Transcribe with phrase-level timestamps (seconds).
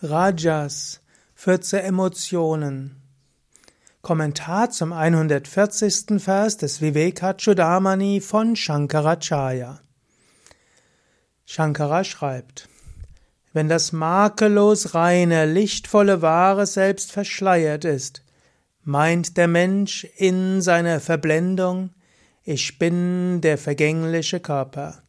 [0.00, 1.00] Rajas,
[1.34, 3.02] 14 Emotionen.
[4.00, 6.20] Kommentar zum 140.
[6.22, 9.80] Vers des Vivekachudamani von Shankaracharya.
[11.46, 12.68] Shankara schreibt,
[13.52, 18.22] wenn das makellos reine, lichtvolle wahre Selbst verschleiert ist,
[18.84, 21.90] meint der Mensch in seiner Verblendung,
[22.44, 25.02] ich bin der vergängliche Körper.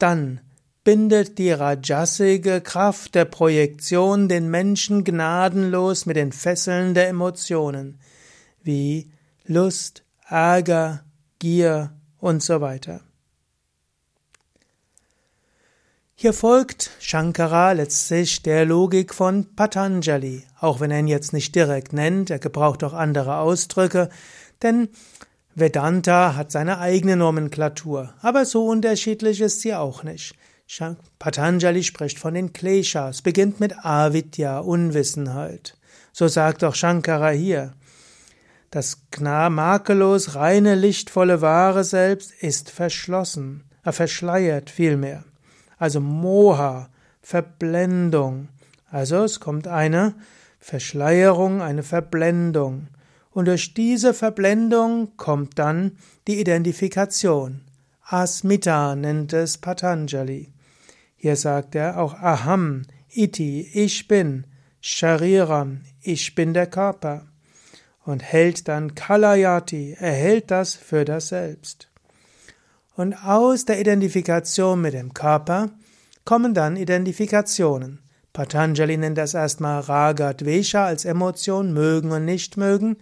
[0.00, 0.40] Dann
[0.86, 7.98] bindet die rajasige Kraft der Projektion den Menschen gnadenlos mit den Fesseln der Emotionen,
[8.62, 9.10] wie
[9.46, 11.02] Lust, Ärger,
[11.40, 13.00] Gier und so weiter.
[16.14, 21.94] Hier folgt Shankara letztlich der Logik von Patanjali, auch wenn er ihn jetzt nicht direkt
[21.94, 24.08] nennt, er gebraucht auch andere Ausdrücke,
[24.62, 24.88] denn
[25.52, 30.36] Vedanta hat seine eigene Nomenklatur, aber so unterschiedlich ist sie auch nicht.
[31.18, 35.76] Patanjali spricht von den Kleshas, beginnt mit Avidya, Unwissenheit.
[36.12, 37.74] So sagt auch Shankara hier.
[38.70, 45.24] Das makellos, reine, lichtvolle, wahre Selbst ist verschlossen, äh, verschleiert vielmehr.
[45.78, 46.90] Also Moha,
[47.22, 48.48] Verblendung.
[48.90, 50.14] Also es kommt eine
[50.58, 52.88] Verschleierung, eine Verblendung.
[53.30, 55.92] Und durch diese Verblendung kommt dann
[56.26, 57.62] die Identifikation.
[58.02, 60.52] Asmita nennt es Patanjali.
[61.26, 64.46] Hier sagt er auch Aham, Iti, ich bin,
[64.80, 67.26] Shariram, ich bin der Körper.
[68.04, 71.90] Und hält dann Kalayati, er hält das für das Selbst.
[72.94, 75.70] Und aus der Identifikation mit dem Körper
[76.24, 77.98] kommen dann Identifikationen.
[78.32, 82.98] Patanjali nennt das erstmal Raga Dvesha als Emotion, mögen und nicht mögen.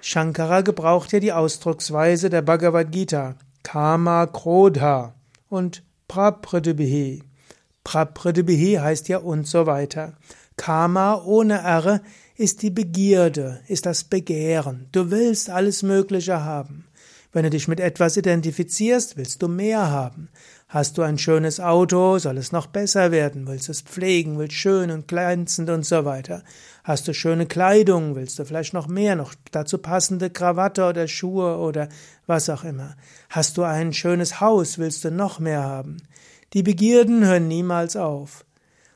[0.00, 5.16] Shankara gebraucht hier die Ausdrucksweise der Bhagavad Gita, Kama Krodha
[5.48, 7.22] und Prapradibhi.
[7.84, 10.14] Prapradibhi heißt ja und so weiter.
[10.56, 12.02] Karma ohne R
[12.36, 14.88] ist die Begierde, ist das Begehren.
[14.92, 16.87] Du willst alles Mögliche haben.
[17.30, 20.30] Wenn du dich mit etwas identifizierst, willst du mehr haben.
[20.66, 24.90] Hast du ein schönes Auto, soll es noch besser werden, willst es pflegen, willst schön
[24.90, 26.42] und glänzend und so weiter.
[26.84, 31.58] Hast du schöne Kleidung, willst du vielleicht noch mehr, noch dazu passende Krawatte oder Schuhe
[31.58, 31.88] oder
[32.26, 32.96] was auch immer.
[33.28, 35.98] Hast du ein schönes Haus, willst du noch mehr haben.
[36.54, 38.46] Die Begierden hören niemals auf.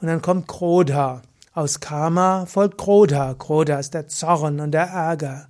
[0.00, 1.20] Und dann kommt Krodha.
[1.52, 3.34] Aus Karma folgt Krodha.
[3.34, 5.48] Krodha ist der Zorn und der Ärger.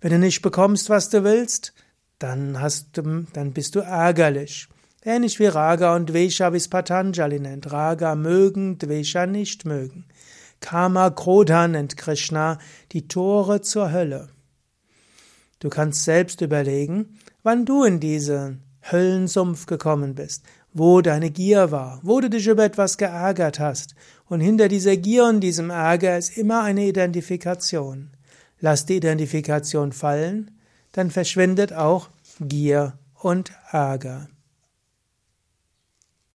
[0.00, 1.72] Wenn du nicht bekommst, was du willst,
[2.22, 4.68] dann hast dann bist du ärgerlich.
[5.04, 7.72] Ähnlich wie Raga und Dvesha, wie es Patanjali nennt.
[7.72, 10.04] Raga mögen, Dvesha nicht mögen.
[10.60, 12.58] Kama Krodha nennt Krishna
[12.92, 14.28] die Tore zur Hölle.
[15.58, 22.00] Du kannst selbst überlegen, wann du in diesen Höllensumpf gekommen bist, wo deine Gier war,
[22.02, 23.94] wo du dich über etwas geärgert hast.
[24.26, 28.10] Und hinter dieser Gier und diesem Ärger ist immer eine Identifikation.
[28.60, 30.52] Lass die Identifikation fallen,
[30.92, 32.08] dann verschwindet auch
[32.40, 34.28] Gier und Ärger.